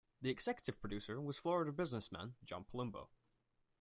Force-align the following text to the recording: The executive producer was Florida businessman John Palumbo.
The 0.19 0.31
executive 0.31 0.81
producer 0.81 1.21
was 1.21 1.37
Florida 1.37 1.71
businessman 1.71 2.33
John 2.43 2.63
Palumbo. 2.65 3.09